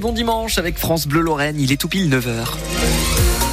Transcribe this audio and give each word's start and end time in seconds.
Bon 0.00 0.12
dimanche 0.12 0.58
avec 0.58 0.78
France 0.78 1.08
Bleu 1.08 1.20
Lorraine, 1.20 1.58
il 1.58 1.72
est 1.72 1.76
tout 1.76 1.88
pile 1.88 2.08
9h. 2.08 3.43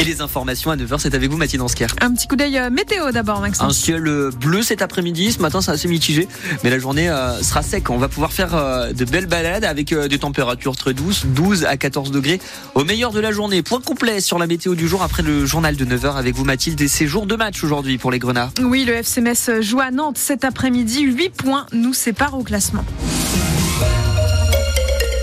Et 0.00 0.04
les 0.04 0.22
informations 0.22 0.70
à 0.70 0.76
9h, 0.76 0.98
c'est 0.98 1.14
avec 1.14 1.30
vous 1.30 1.36
Mathilde 1.36 1.60
Ansker. 1.60 1.88
Un 2.00 2.14
petit 2.14 2.26
coup 2.26 2.34
d'œil 2.34 2.56
euh, 2.56 2.70
météo 2.70 3.12
d'abord, 3.12 3.42
Maxime. 3.42 3.66
Un 3.66 3.70
ciel 3.70 4.06
euh, 4.06 4.30
bleu 4.30 4.62
cet 4.62 4.80
après-midi, 4.80 5.30
ce 5.30 5.40
matin 5.40 5.60
c'est 5.60 5.72
assez 5.72 5.88
mitigé, 5.88 6.26
mais 6.64 6.70
la 6.70 6.78
journée 6.78 7.10
euh, 7.10 7.42
sera 7.42 7.60
sec. 7.60 7.90
On 7.90 7.98
va 7.98 8.08
pouvoir 8.08 8.32
faire 8.32 8.52
de 8.94 9.04
belles 9.04 9.26
balades 9.26 9.62
avec 9.62 9.92
des 9.92 10.18
températures 10.18 10.74
très 10.74 10.94
douces, 10.94 11.26
12 11.26 11.66
à 11.66 11.76
14 11.76 12.12
degrés 12.12 12.40
au 12.74 12.84
meilleur 12.84 13.12
de 13.12 13.20
la 13.20 13.30
journée. 13.30 13.62
Point 13.62 13.82
complet 13.82 14.22
sur 14.22 14.38
la 14.38 14.46
météo 14.46 14.74
du 14.74 14.88
jour 14.88 15.02
après 15.02 15.22
le 15.22 15.44
journal 15.44 15.76
de 15.76 15.84
9h 15.84 16.16
avec 16.16 16.34
vous 16.34 16.44
Mathilde 16.44 16.80
et 16.80 16.88
c'est 16.88 17.06
jour 17.06 17.26
de 17.26 17.36
match 17.36 17.62
aujourd'hui 17.62 17.98
pour 17.98 18.10
les 18.10 18.18
Grenats. 18.18 18.52
Oui, 18.62 18.86
le 18.86 18.94
FCMS 18.94 19.60
joue 19.60 19.80
à 19.80 19.90
Nantes 19.90 20.16
cet 20.16 20.46
après-midi. 20.46 21.02
8 21.02 21.28
points 21.28 21.66
nous 21.74 21.92
séparent 21.92 22.38
au 22.38 22.42
classement. 22.42 22.86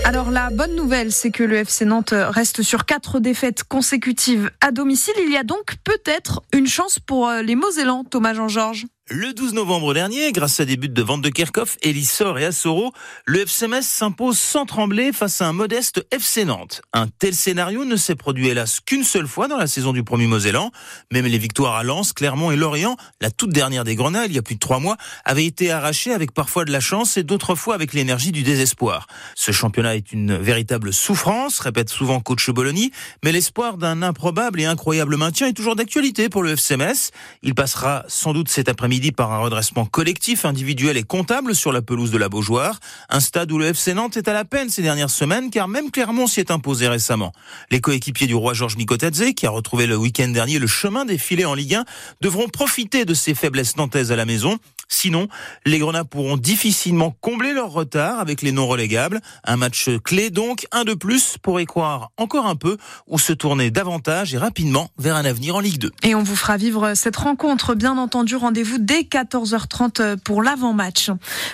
Alors 0.04 0.30
la 0.30 0.50
bonne 0.50 0.74
nouvelle, 0.74 1.12
c'est 1.12 1.30
que 1.30 1.42
le 1.42 1.56
FC 1.56 1.84
Nantes 1.84 2.14
reste 2.14 2.62
sur 2.62 2.86
quatre 2.86 3.20
défaites 3.20 3.64
consécutives 3.64 4.50
à 4.60 4.72
domicile. 4.72 5.14
Il 5.18 5.32
y 5.32 5.36
a 5.36 5.42
donc 5.42 5.76
peut-être 5.84 6.42
une 6.52 6.66
chance 6.66 6.98
pour 6.98 7.28
euh, 7.28 7.42
les 7.42 7.54
Mosellans, 7.54 8.04
Thomas 8.04 8.34
Jean-Georges. 8.34 8.86
Le 9.10 9.32
12 9.32 9.54
novembre 9.54 9.94
dernier, 9.94 10.32
grâce 10.32 10.60
à 10.60 10.66
des 10.66 10.76
buts 10.76 10.90
de 10.90 11.02
Vente 11.02 11.22
de 11.22 11.30
Kerkhoff, 11.30 11.78
Elissor 11.80 12.38
et 12.38 12.44
Assoro, 12.44 12.92
le 13.24 13.40
FCMS 13.40 13.80
s'impose 13.80 14.38
sans 14.38 14.66
trembler 14.66 15.14
face 15.14 15.40
à 15.40 15.48
un 15.48 15.54
modeste 15.54 16.06
FC 16.10 16.44
Nantes. 16.44 16.82
Un 16.92 17.06
tel 17.06 17.34
scénario 17.34 17.86
ne 17.86 17.96
s'est 17.96 18.16
produit 18.16 18.48
hélas 18.48 18.80
qu'une 18.80 19.04
seule 19.04 19.26
fois 19.26 19.48
dans 19.48 19.56
la 19.56 19.66
saison 19.66 19.94
du 19.94 20.04
premier 20.04 20.26
Mosellan. 20.26 20.72
Même 21.10 21.24
les 21.24 21.38
victoires 21.38 21.76
à 21.76 21.84
Lens, 21.84 22.12
Clermont 22.12 22.50
et 22.50 22.56
Lorient, 22.56 22.98
la 23.22 23.30
toute 23.30 23.48
dernière 23.48 23.84
des 23.84 23.94
Grenats, 23.94 24.26
il 24.26 24.32
y 24.34 24.38
a 24.38 24.42
plus 24.42 24.56
de 24.56 24.60
trois 24.60 24.78
mois, 24.78 24.98
avaient 25.24 25.46
été 25.46 25.70
arrachées 25.70 26.12
avec 26.12 26.32
parfois 26.32 26.66
de 26.66 26.70
la 26.70 26.80
chance 26.80 27.16
et 27.16 27.22
d'autres 27.22 27.54
fois 27.54 27.74
avec 27.76 27.94
l'énergie 27.94 28.32
du 28.32 28.42
désespoir. 28.42 29.06
Ce 29.34 29.52
championnat 29.52 29.96
est 29.96 30.12
une 30.12 30.36
véritable 30.36 30.92
souffrance, 30.92 31.60
répète 31.60 31.88
souvent 31.88 32.20
coach 32.20 32.50
Bologna, 32.50 32.88
mais 33.24 33.32
l'espoir 33.32 33.78
d'un 33.78 34.02
improbable 34.02 34.60
et 34.60 34.66
incroyable 34.66 35.16
maintien 35.16 35.46
est 35.46 35.54
toujours 35.54 35.76
d'actualité 35.76 36.28
pour 36.28 36.42
le 36.42 36.50
FCMS. 36.50 37.10
Il 37.42 37.54
passera 37.54 38.04
sans 38.06 38.34
doute 38.34 38.50
cet 38.50 38.68
après-midi 38.68 38.97
par 39.12 39.32
un 39.32 39.38
redressement 39.38 39.86
collectif, 39.86 40.44
individuel 40.44 40.96
et 40.96 41.02
comptable 41.02 41.54
sur 41.54 41.72
la 41.72 41.82
pelouse 41.82 42.10
de 42.10 42.18
la 42.18 42.28
Beaujoire, 42.28 42.80
un 43.08 43.20
stade 43.20 43.50
où 43.52 43.58
le 43.58 43.66
FC 43.66 43.94
Nantes 43.94 44.16
est 44.16 44.28
à 44.28 44.32
la 44.32 44.44
peine 44.44 44.68
ces 44.68 44.82
dernières 44.82 45.10
semaines 45.10 45.50
car 45.50 45.68
même 45.68 45.90
Clermont 45.90 46.26
s'y 46.26 46.40
est 46.40 46.50
imposé 46.50 46.88
récemment. 46.88 47.32
Les 47.70 47.80
coéquipiers 47.80 48.26
du 48.26 48.34
roi 48.34 48.54
Georges 48.54 48.76
Mikotadze, 48.76 49.32
qui 49.36 49.46
a 49.46 49.50
retrouvé 49.50 49.86
le 49.86 49.96
week-end 49.96 50.28
dernier 50.28 50.58
le 50.58 50.66
chemin 50.66 51.04
des 51.04 51.18
filets 51.18 51.44
en 51.44 51.54
Ligue 51.54 51.76
1, 51.76 51.84
devront 52.20 52.48
profiter 52.48 53.04
de 53.04 53.14
ces 53.14 53.34
faiblesses 53.34 53.76
nantaises 53.76 54.12
à 54.12 54.16
la 54.16 54.24
maison 54.24 54.58
Sinon, 54.88 55.28
les 55.64 55.78
Grenats 55.78 56.04
pourront 56.04 56.36
difficilement 56.36 57.14
combler 57.20 57.52
leur 57.52 57.70
retard 57.70 58.20
avec 58.20 58.42
les 58.42 58.52
non 58.52 58.66
relégables. 58.66 59.20
Un 59.44 59.56
match 59.56 59.88
clé 60.02 60.30
donc, 60.30 60.66
un 60.72 60.84
de 60.84 60.94
plus 60.94 61.36
pour 61.42 61.60
y 61.60 61.66
croire 61.66 62.10
encore 62.16 62.46
un 62.46 62.56
peu 62.56 62.76
ou 63.06 63.18
se 63.18 63.32
tourner 63.32 63.70
davantage 63.70 64.34
et 64.34 64.38
rapidement 64.38 64.88
vers 64.98 65.16
un 65.16 65.24
avenir 65.24 65.56
en 65.56 65.60
Ligue 65.60 65.78
2. 65.78 65.90
Et 66.02 66.14
on 66.14 66.22
vous 66.22 66.36
fera 66.36 66.56
vivre 66.56 66.94
cette 66.94 67.16
rencontre, 67.16 67.74
bien 67.74 67.98
entendu. 67.98 68.36
Rendez-vous 68.36 68.78
dès 68.78 69.02
14h30 69.02 70.16
pour 70.18 70.42
l'avant-match. 70.42 71.10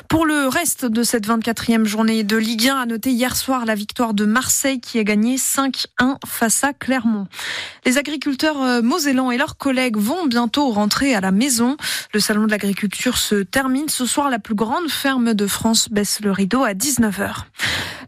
Pour 0.08 0.26
le 0.26 0.48
reste 0.48 0.84
de 0.86 1.02
cette 1.02 1.26
24e 1.26 1.84
journée 1.84 2.22
de 2.22 2.36
Ligue 2.36 2.68
1, 2.68 2.76
à 2.76 2.86
noter 2.86 3.10
hier 3.10 3.36
soir 3.36 3.66
la 3.66 3.74
victoire 3.74 4.14
de 4.14 4.24
Marseille 4.24 4.80
qui 4.80 4.98
a 4.98 5.04
gagné 5.04 5.36
5-1 5.36 6.16
face 6.26 6.64
à 6.64 6.72
Clermont. 6.72 7.26
Les 7.84 7.98
agriculteurs 7.98 8.62
euh, 8.62 8.82
mosellans 8.82 9.30
et 9.30 9.38
leurs 9.38 9.56
collègues 9.56 9.96
vont 9.96 10.26
bientôt 10.26 10.70
rentrer 10.70 11.14
à 11.14 11.20
la 11.20 11.30
maison. 11.30 11.76
Le 12.12 12.20
salon 12.20 12.46
de 12.46 12.50
l'agriculture 12.50 13.18
se 13.24 13.36
termine 13.36 13.88
ce 13.88 14.04
soir. 14.04 14.28
La 14.28 14.38
plus 14.38 14.54
grande 14.54 14.90
ferme 14.90 15.32
de 15.32 15.46
France 15.46 15.88
baisse 15.88 16.20
le 16.20 16.30
rideau 16.30 16.62
à 16.62 16.74
19h. 16.74 17.44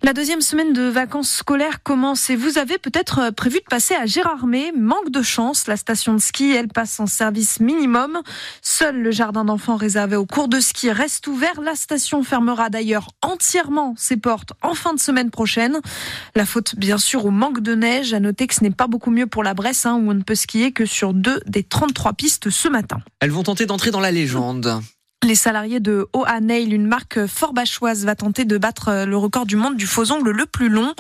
La 0.03 0.13
deuxième 0.13 0.43
semaine 0.43 0.75
de 0.75 0.83
vacances 0.83 1.31
scolaires 1.31 1.83
commence 1.83 2.29
et 2.29 2.37
vous 2.37 2.59
avez 2.59 2.77
peut-être 2.77 3.31
prévu 3.31 3.61
de 3.61 3.65
passer 3.65 3.95
à 3.95 4.05
Gérardmer. 4.05 4.73
Manque 4.77 5.11
de 5.11 5.23
chance, 5.23 5.69
la 5.69 5.79
station 5.79 6.13
de 6.13 6.19
ski, 6.19 6.53
elle 6.53 6.69
passe 6.69 7.01
en 7.01 7.07
service 7.07 7.61
minimum. 7.61 8.21
Seul 8.61 9.01
le 9.01 9.11
jardin 9.11 9.47
d'enfants 9.47 9.77
réservé 9.77 10.17
aux 10.17 10.27
cours 10.27 10.49
de 10.49 10.61
ski 10.61 10.91
reste 10.93 11.27
ouvert. 11.29 11.63
La 11.63 11.77
station 11.77 12.23
fermera 12.23 12.69
d'ailleurs 12.69 13.09
entièrement 13.23 13.95
ses 13.97 14.19
portes 14.19 14.53
en 14.63 14.75
fin 14.75 14.93
de 14.93 15.01
semaine 15.01 15.31
prochaine. 15.31 15.81
La 16.35 16.45
faute 16.45 16.77
bien 16.77 16.99
sûr 16.99 17.25
au 17.25 17.31
manque 17.31 17.61
de 17.61 17.75
neige. 17.75 18.13
À 18.13 18.21
noter 18.21 18.47
que 18.47 18.55
ce 18.55 18.63
n'est 18.63 18.71
pas 18.71 18.87
beaucoup 18.87 19.11
mieux 19.11 19.27
pour 19.27 19.43
la 19.43 19.55
Bresse, 19.55 19.87
hein, 19.87 19.95
où 19.95 20.11
on 20.11 20.15
ne 20.15 20.23
peut 20.23 20.35
skier 20.35 20.73
que 20.73 20.85
sur 20.85 21.15
deux 21.15 21.41
des 21.47 21.63
33 21.63 22.13
pistes 22.13 22.51
ce 22.51 22.69
matin. 22.69 22.99
Elles 23.21 23.31
vont 23.31 23.45
tenter 23.45 23.65
d'entrer 23.65 23.91
dans 23.91 24.01
la 24.01 24.11
légende. 24.11 24.83
Les 25.27 25.35
salariés 25.35 25.81
de 25.81 26.07
OA 26.13 26.39
Nail, 26.41 26.73
une 26.73 26.87
marque 26.87 27.27
fort 27.27 27.53
bachoise, 27.53 28.05
va 28.05 28.15
tenter 28.15 28.45
de 28.45 28.59
battre 28.59 29.05
le 29.05 29.17
record 29.17 29.45
du 29.45 29.57
monde 29.57 29.77
du 29.77 29.89
faux 29.89 30.13
ongle 30.13 30.31
le 30.31 30.47
plus 30.47 30.69
long. 30.69 30.95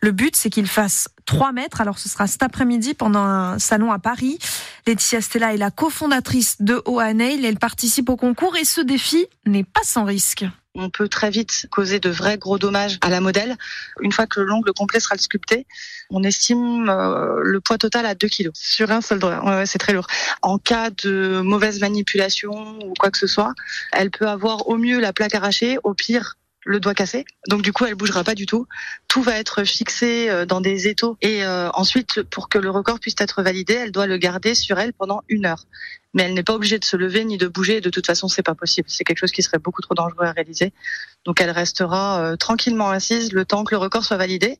Le 0.00 0.12
but, 0.12 0.36
c'est 0.36 0.50
qu'il 0.50 0.68
fasse 0.68 1.08
3 1.26 1.50
mètres. 1.50 1.80
Alors, 1.80 1.98
ce 1.98 2.08
sera 2.08 2.28
cet 2.28 2.44
après-midi 2.44 2.94
pendant 2.94 3.24
un 3.24 3.58
salon 3.58 3.90
à 3.90 3.98
Paris. 3.98 4.38
Laetitia 4.86 5.20
Stella 5.20 5.52
est 5.52 5.56
la 5.56 5.72
cofondatrice 5.72 6.62
de 6.62 6.80
OA 6.84 7.12
Nail. 7.12 7.44
Elle 7.44 7.58
participe 7.58 8.08
au 8.08 8.16
concours 8.16 8.56
et 8.56 8.64
ce 8.64 8.80
défi 8.80 9.26
n'est 9.46 9.64
pas 9.64 9.82
sans 9.82 10.04
risque 10.04 10.44
on 10.74 10.90
peut 10.90 11.08
très 11.08 11.30
vite 11.30 11.66
causer 11.70 12.00
de 12.00 12.08
vrais 12.08 12.38
gros 12.38 12.58
dommages 12.58 12.98
à 13.02 13.10
la 13.10 13.20
modèle. 13.20 13.56
Une 14.00 14.12
fois 14.12 14.26
que 14.26 14.40
l'ongle 14.40 14.72
complet 14.72 15.00
sera 15.00 15.16
sculpté, 15.18 15.66
on 16.10 16.22
estime 16.22 16.88
euh, 16.88 17.40
le 17.42 17.60
poids 17.60 17.78
total 17.78 18.06
à 18.06 18.14
2 18.14 18.28
kilos 18.28 18.54
sur 18.56 18.90
un 18.90 19.00
seul 19.00 19.18
doigt. 19.18 19.44
Ouais, 19.44 19.66
c'est 19.66 19.78
très 19.78 19.92
lourd. 19.92 20.06
En 20.40 20.58
cas 20.58 20.90
de 20.90 21.40
mauvaise 21.42 21.80
manipulation 21.80 22.78
ou 22.84 22.94
quoi 22.98 23.10
que 23.10 23.18
ce 23.18 23.26
soit, 23.26 23.52
elle 23.92 24.10
peut 24.10 24.28
avoir 24.28 24.68
au 24.68 24.76
mieux 24.76 25.00
la 25.00 25.12
plaque 25.12 25.34
arrachée, 25.34 25.78
au 25.84 25.94
pire 25.94 26.36
le 26.64 26.80
doigt 26.80 26.94
cassé. 26.94 27.24
Donc 27.48 27.62
du 27.62 27.72
coup, 27.72 27.84
elle 27.86 27.94
bougera 27.94 28.24
pas 28.24 28.34
du 28.34 28.46
tout. 28.46 28.66
Tout 29.08 29.22
va 29.22 29.38
être 29.38 29.64
fixé 29.64 30.30
euh, 30.30 30.46
dans 30.46 30.60
des 30.60 30.88
étaux 30.88 31.16
et 31.20 31.44
euh, 31.44 31.70
ensuite, 31.74 32.22
pour 32.22 32.48
que 32.48 32.58
le 32.58 32.70
record 32.70 33.00
puisse 33.00 33.16
être 33.18 33.42
validé, 33.42 33.74
elle 33.74 33.92
doit 33.92 34.06
le 34.06 34.16
garder 34.16 34.54
sur 34.54 34.78
elle 34.78 34.92
pendant 34.92 35.22
une 35.28 35.46
heure. 35.46 35.64
Mais 36.14 36.24
elle 36.24 36.34
n'est 36.34 36.42
pas 36.42 36.54
obligée 36.54 36.78
de 36.78 36.84
se 36.84 36.96
lever 36.96 37.24
ni 37.24 37.38
de 37.38 37.48
bouger. 37.48 37.80
De 37.80 37.90
toute 37.90 38.06
façon, 38.06 38.28
c'est 38.28 38.42
pas 38.42 38.54
possible. 38.54 38.88
C'est 38.90 39.04
quelque 39.04 39.18
chose 39.18 39.32
qui 39.32 39.42
serait 39.42 39.58
beaucoup 39.58 39.80
trop 39.82 39.94
dangereux 39.94 40.26
à 40.26 40.32
réaliser. 40.32 40.72
Donc 41.24 41.40
elle 41.40 41.50
restera 41.50 42.20
euh, 42.20 42.36
tranquillement 42.36 42.90
assise 42.90 43.32
le 43.32 43.44
temps 43.44 43.64
que 43.64 43.74
le 43.74 43.78
record 43.78 44.04
soit 44.04 44.16
validé. 44.16 44.58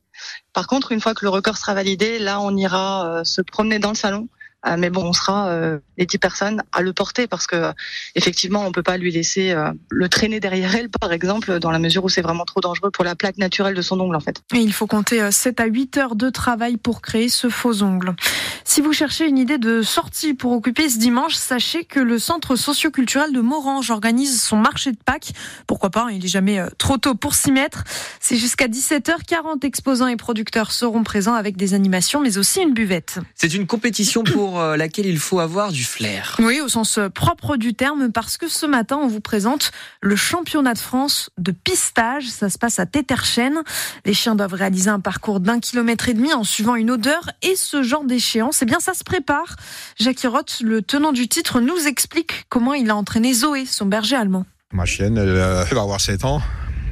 Par 0.53 0.67
contre, 0.67 0.91
une 0.91 1.01
fois 1.01 1.13
que 1.13 1.25
le 1.25 1.29
record 1.29 1.57
sera 1.57 1.73
validé, 1.73 2.19
là, 2.19 2.39
on 2.41 2.55
ira 2.55 3.21
se 3.23 3.41
promener 3.41 3.79
dans 3.79 3.89
le 3.89 3.95
salon 3.95 4.27
euh, 4.27 4.42
mais 4.77 4.89
bon, 4.89 5.03
on 5.03 5.13
sera 5.13 5.49
euh, 5.49 5.79
les 5.97 6.05
dix 6.05 6.17
personnes 6.17 6.63
à 6.71 6.81
le 6.81 6.93
porter 6.93 7.27
parce 7.27 7.47
que 7.47 7.73
effectivement, 8.15 8.65
on 8.65 8.71
peut 8.71 8.83
pas 8.83 8.97
lui 8.97 9.11
laisser 9.11 9.51
euh, 9.51 9.71
le 9.89 10.07
traîner 10.09 10.39
derrière 10.39 10.75
elle, 10.75 10.89
par 10.89 11.11
exemple, 11.11 11.59
dans 11.59 11.71
la 11.71 11.79
mesure 11.79 12.03
où 12.05 12.09
c'est 12.09 12.21
vraiment 12.21 12.45
trop 12.45 12.61
dangereux 12.61 12.91
pour 12.91 13.03
la 13.03 13.15
plaque 13.15 13.37
naturelle 13.37 13.75
de 13.75 13.81
son 13.81 13.99
ongle, 13.99 14.15
en 14.15 14.19
fait. 14.21 14.41
Et 14.53 14.59
il 14.59 14.73
faut 14.73 14.87
compter 14.87 15.31
7 15.31 15.59
à 15.59 15.65
8 15.65 15.97
heures 15.97 16.15
de 16.15 16.29
travail 16.29 16.77
pour 16.77 17.01
créer 17.01 17.29
ce 17.29 17.49
faux 17.49 17.83
ongle. 17.83 18.15
Si 18.63 18.79
vous 18.81 18.93
cherchez 18.93 19.27
une 19.27 19.37
idée 19.37 19.57
de 19.57 19.81
sortie 19.81 20.33
pour 20.33 20.53
occuper 20.53 20.89
ce 20.89 20.97
dimanche, 20.97 21.35
sachez 21.35 21.83
que 21.83 21.99
le 21.99 22.17
centre 22.17 22.55
socioculturel 22.55 23.33
de 23.33 23.41
Morange 23.41 23.91
organise 23.91 24.41
son 24.41 24.57
marché 24.57 24.91
de 24.91 24.97
Pâques. 25.03 25.33
Pourquoi 25.67 25.89
pas, 25.89 26.07
il 26.11 26.23
est 26.23 26.29
jamais 26.29 26.61
trop 26.77 26.97
tôt 26.97 27.15
pour 27.15 27.35
s'y 27.35 27.51
mettre. 27.51 27.83
C'est 28.19 28.37
jusqu'à 28.37 28.67
17h, 28.67 29.25
40 29.27 29.63
exposants 29.65 30.07
et 30.07 30.15
producteurs 30.15 30.71
seront 30.71 31.03
présents 31.03 31.33
avec 31.33 31.57
des 31.57 31.73
animations, 31.73 32.21
mais 32.21 32.37
aussi 32.37 32.61
une 32.61 32.73
buvette. 32.73 33.19
C'est 33.35 33.53
une 33.53 33.67
compétition 33.67 34.23
pour 34.23 34.52
euh, 34.59 34.77
laquelle 34.77 35.05
il 35.05 35.19
faut 35.19 35.39
avoir 35.39 35.71
du 35.71 35.83
flair. 35.83 36.35
Oui, 36.39 36.61
au 36.61 36.67
sens 36.67 36.97
euh, 36.97 37.09
propre 37.09 37.57
du 37.57 37.73
terme, 37.73 38.11
parce 38.11 38.37
que 38.37 38.47
ce 38.47 38.65
matin, 38.65 38.97
on 39.01 39.07
vous 39.07 39.21
présente 39.21 39.71
le 40.01 40.15
championnat 40.15 40.73
de 40.73 40.79
France 40.79 41.29
de 41.37 41.51
pistage. 41.51 42.27
Ça 42.27 42.49
se 42.49 42.57
passe 42.57 42.79
à 42.79 42.85
Téterchène. 42.85 43.63
Les 44.05 44.13
chiens 44.13 44.35
doivent 44.35 44.53
réaliser 44.53 44.89
un 44.89 44.99
parcours 44.99 45.39
d'un 45.39 45.59
kilomètre 45.59 46.09
et 46.09 46.13
demi 46.13 46.33
en 46.33 46.43
suivant 46.43 46.75
une 46.75 46.91
odeur 46.91 47.29
et 47.41 47.55
ce 47.55 47.83
genre 47.83 48.03
d'échéance. 48.03 48.61
Eh 48.61 48.65
bien, 48.65 48.79
ça 48.79 48.93
se 48.93 49.03
prépare. 49.03 49.55
Jacques 49.99 50.25
Roth, 50.25 50.59
le 50.61 50.81
tenant 50.81 51.11
du 51.11 51.27
titre, 51.27 51.59
nous 51.59 51.87
explique 51.87 52.45
comment 52.49 52.73
il 52.73 52.89
a 52.89 52.95
entraîné 52.95 53.33
Zoé, 53.33 53.65
son 53.65 53.85
berger 53.85 54.15
allemand. 54.15 54.45
Ma 54.73 54.85
chienne, 54.85 55.17
elle, 55.17 55.29
euh, 55.29 55.65
elle 55.69 55.75
va 55.75 55.81
avoir 55.81 56.01
7 56.01 56.25
ans. 56.25 56.41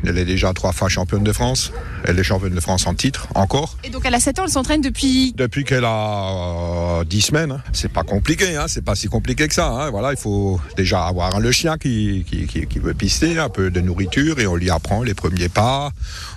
Elle 0.06 0.18
est 0.18 0.26
déjà 0.26 0.54
trois 0.54 0.72
fois 0.72 0.90
championne 0.90 1.24
de 1.24 1.32
France. 1.32 1.72
Elle 2.04 2.18
est 2.20 2.24
championne 2.24 2.56
de 2.56 2.60
France 2.60 2.88
en 2.88 2.96
titre, 2.96 3.28
encore. 3.36 3.78
Et 3.84 3.90
donc 3.90 4.04
elle 4.06 4.16
a 4.16 4.20
7 4.20 4.40
ans, 4.40 4.44
elle 4.46 4.52
s'entraîne 4.52 4.82
depuis 4.82 5.34
Depuis 5.38 5.64
qu'elle 5.64 5.86
a 5.86 7.00
euh, 7.00 7.04
10 7.04 7.22
semaines. 7.22 7.62
C'est 7.74 7.92
pas 7.92 8.04
compliqué, 8.04 8.56
hein. 8.56 8.66
c'est 8.68 8.84
pas 8.84 8.96
si 8.96 9.08
compliqué 9.08 9.48
que 9.48 9.54
ça. 9.54 9.68
Hein. 9.68 9.90
Voilà, 9.92 10.12
il 10.12 10.18
faut 10.18 10.60
déjà 10.76 11.06
avoir 11.06 11.40
le 11.40 11.52
chien 11.52 11.78
qui, 11.78 12.26
qui, 12.28 12.48
qui, 12.48 12.66
qui, 12.66 12.80
veut 12.80 12.94
pister, 12.94 13.38
un 13.38 13.50
peu 13.50 13.70
de 13.70 13.82
nourriture, 13.82 14.40
et 14.40 14.48
on 14.48 14.56
lui 14.56 14.70
apprend 14.70 15.04
les 15.04 15.14
premiers 15.14 15.50
pas. 15.50 15.92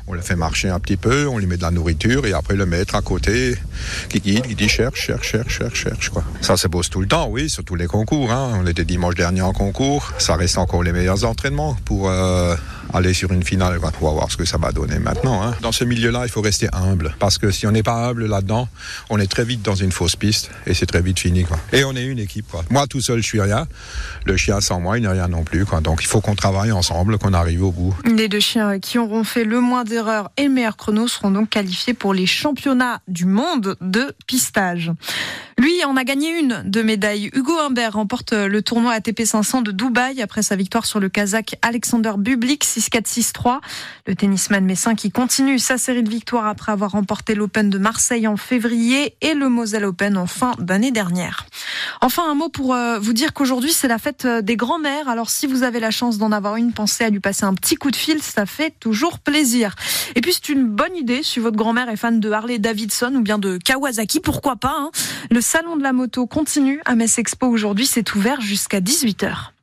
On 0.07 0.13
le 0.13 0.21
fait 0.21 0.37
marcher 0.37 0.69
un 0.69 0.81
petit 0.81 0.99
peu, 0.99 1.27
on 1.27 1.39
lui 1.39 1.47
met 1.47 1.57
de 1.57 1.63
la 1.63 1.71
nourriture, 1.71 2.27
et 2.27 2.35
après 2.35 2.57
le 2.57 2.67
mettre 2.67 2.95
à 2.95 3.01
côté, 3.01 3.57
qui 4.11 4.21
guide, 4.21 4.47
qui 4.47 4.55
dit 4.55 4.69
cherche, 4.69 5.01
cherche, 5.01 5.31
cherche, 5.31 5.59
cherche, 5.59 5.83
cherche. 5.83 6.11
Quoi. 6.11 6.25
Ça 6.43 6.59
se 6.59 6.69
bosse 6.69 6.91
tout 6.91 7.01
le 7.01 7.07
temps, 7.07 7.29
oui, 7.31 7.49
sur 7.49 7.65
tous 7.65 7.75
les 7.75 7.87
concours. 7.87 8.31
Hein. 8.31 8.59
On 8.63 8.67
était 8.67 8.85
dimanche 8.85 9.15
dernier 9.15 9.41
en 9.41 9.53
concours. 9.53 10.13
Ça 10.19 10.37
reste 10.37 10.59
encore 10.59 10.83
les 10.83 10.93
meilleurs 10.93 11.25
entraînements 11.25 11.75
pour... 11.87 12.11
Euh, 12.11 12.55
aller 12.93 13.15
sur 13.15 13.33
une 13.33 13.43
finale. 13.43 13.79
On 14.01 14.07
va 14.07 14.13
voir 14.13 14.31
ce 14.31 14.37
que 14.37 14.45
ça 14.45 14.59
va 14.59 14.73
donner 14.73 14.99
maintenant. 14.99 15.43
Hein. 15.43 15.55
Dans 15.63 15.73
ce 15.73 15.85
milieu-là, 15.85 16.23
il 16.25 16.31
faut 16.31 16.41
rester 16.41 16.69
humble. 16.73 17.15
Parce 17.19 17.39
que 17.39 17.51
si 17.51 17.67
on 17.67 17.73
n'est 17.73 17.83
pas 17.83 18.09
humble 18.09 18.27
là-dedans, 18.27 18.69
on 19.11 19.19
est 19.19 19.27
très 19.27 19.45
vite 19.45 19.63
dans 19.63 19.75
une 19.75 19.93
fausse 19.93 20.17
piste 20.17 20.51
et 20.67 20.75
c'est 20.75 20.87
très 20.87 21.03
vite 21.03 21.19
fini. 21.19 21.45
Quoi. 21.45 21.59
Et 21.73 21.85
on 21.85 21.95
est 21.95 22.05
une 22.05 22.19
équipe. 22.19 22.47
Quoi. 22.51 22.65
Moi, 22.71 22.87
tout 22.87 23.01
seul, 23.01 23.19
je 23.23 23.27
suis 23.27 23.41
rien. 23.41 23.67
Le 24.25 24.37
chien 24.37 24.61
sans 24.61 24.81
moi, 24.81 24.99
il 24.99 25.03
n'est 25.03 25.09
rien 25.09 25.29
non 25.29 25.45
plus. 25.45 25.65
Quoi. 25.65 25.81
Donc 25.81 26.03
il 26.03 26.07
faut 26.07 26.21
qu'on 26.21 26.35
travaille 26.35 26.73
ensemble, 26.73 27.19
qu'on 27.19 27.33
arrive 27.33 27.65
au 27.65 27.73
bout. 27.73 27.95
Les 28.05 28.29
deux 28.29 28.41
chiens 28.41 28.79
qui 28.79 28.99
auront 28.99 29.25
fait 29.25 29.45
le 29.45 29.61
moins 29.61 29.85
d'erreurs 29.85 30.31
et 30.37 30.45
le 30.45 30.51
meilleur 30.51 30.77
chrono 30.77 31.09
seront 31.09 31.31
donc 31.31 31.51
qualifiés 31.51 31.95
pour 31.95 32.15
les 32.15 32.27
championnats 32.27 33.01
du 33.09 33.27
monde 33.27 33.77
de 33.81 34.15
pistage. 34.27 34.91
Lui 35.59 35.85
en 35.85 35.97
a 35.97 36.05
gagné 36.05 36.39
une 36.39 36.63
de 36.65 36.83
médaille. 36.83 37.31
Hugo 37.33 37.59
Humbert 37.59 37.95
remporte 37.95 38.33
le 38.33 38.63
tournoi 38.63 38.93
ATP 38.93 39.25
500 39.25 39.63
de 39.63 39.73
Dubaï 39.73 40.21
après 40.21 40.43
sa 40.43 40.57
victoire 40.57 40.85
sur 40.85 41.01
le 41.01 41.09
Kazakh 41.09 41.57
Alexander 41.63 42.13
Bublik 42.19 42.65
6-4-6-3. 42.65 43.61
Le 44.07 44.15
tennisman 44.15 44.65
messin 44.65 44.95
qui 44.95 45.11
continue 45.11 45.59
sa 45.59 45.79
série 45.79 46.03
de 46.03 46.11
victoires 46.11 46.47
après 46.47 46.73
avoir 46.73 46.93
remporté 46.93 47.35
l'Open 47.35 47.71
de 47.71 47.79
Marseille 47.79 48.27
en 48.27 48.37
février 48.37 49.17
et 49.21 49.35
le 49.35 49.49
Moselle 49.49 49.85
Open 49.85 50.17
en 50.17 50.27
fin 50.27 50.53
d'année 50.59 50.91
dernière. 50.91 51.47
Enfin, 52.01 52.31
un 52.31 52.35
mot 52.35 52.49
pour 52.49 52.75
euh, 52.75 52.99
vous 52.99 53.13
dire 53.13 53.33
qu'aujourd'hui, 53.33 53.73
c'est 53.73 53.89
la 53.89 53.99
fête 53.99 54.25
euh, 54.25 54.43
des 54.43 54.57
grands-mères. 54.57 55.09
Alors, 55.09 55.31
si 55.31 55.47
vous 55.47 55.63
avez 55.63 55.81
la 55.81 55.91
chance 55.91 56.19
d'en 56.19 56.33
avoir 56.33 56.57
une, 56.57 56.73
pensez 56.73 57.05
à 57.05 57.11
lui 57.11 57.21
passer 57.21 57.45
un 57.45 57.55
petit 57.55 57.77
coup 57.77 57.91
de 57.91 57.97
fil. 57.97 58.23
Ça 58.23 58.47
fait 58.47 58.75
toujours 58.81 59.19
plaisir. 59.19 59.75
Et 60.15 60.21
puis, 60.21 60.33
c'est 60.33 60.49
une 60.51 60.67
bonne 60.67 60.97
idée. 60.97 61.23
Si 61.23 61.39
votre 61.39 61.57
grand-mère 61.57 61.89
est 61.89 61.97
fan 61.97 62.21
de 62.21 62.31
Harley 62.31 62.59
Davidson 62.59 63.15
ou 63.15 63.23
bien 63.23 63.39
de 63.39 63.59
Kawasaki, 63.59 64.21
pourquoi 64.21 64.57
pas. 64.57 64.75
Hein. 64.77 64.91
Salon 65.45 65.77
de 65.77 65.83
la 65.83 65.93
moto 65.93 66.27
continue 66.27 66.81
à 66.87 66.95
Metz 66.95 67.19
Expo 67.19 67.47
aujourd'hui. 67.47 67.85
C'est 67.85 68.15
ouvert 68.15 68.41
jusqu'à 68.41 68.81
18h. 68.81 69.51